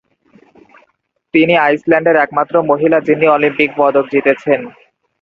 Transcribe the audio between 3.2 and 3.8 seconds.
Olympic